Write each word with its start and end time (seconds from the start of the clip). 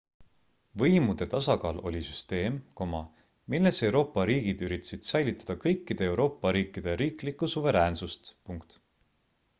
võimude 0.81 1.25
tasakaal 1.33 1.81
oli 1.89 2.01
süsteem 2.07 2.57
milles 3.55 3.83
euroopa 3.89 4.25
riigid 4.31 4.65
üritasid 4.69 5.07
säilitada 5.11 5.59
kõikide 5.67 6.11
euroopa 6.13 6.57
riikide 6.59 6.99
riiklikku 7.03 7.55
suveräänssust 7.57 8.35